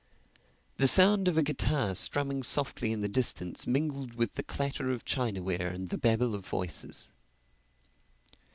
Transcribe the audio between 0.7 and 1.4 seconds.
The sound of